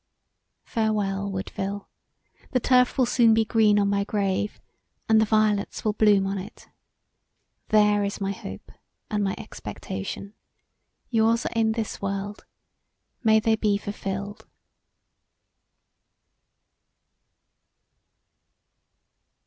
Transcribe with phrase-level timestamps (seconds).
[0.65, 1.87] Farewell, Woodville,
[2.53, 4.59] the turf will soon be green on my grave;
[5.07, 6.67] and the violets will bloom on it.
[7.69, 8.71] There is my hope
[9.11, 10.33] and my expectation;
[11.11, 12.45] your's are in this world;
[13.23, 14.47] may they be fulfilled.